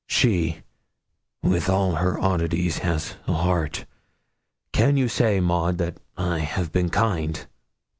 She, 0.07 0.63
with 1.43 1.69
all 1.69 1.93
her 1.93 2.19
oddities, 2.19 2.79
has 2.79 3.17
a 3.27 3.33
heart. 3.33 3.85
Can 4.73 4.97
you 4.97 5.07
say, 5.07 5.39
Maud, 5.39 5.77
that 5.77 5.99
I 6.17 6.39
have 6.39 6.71
been 6.71 6.89
kind?' 6.89 7.45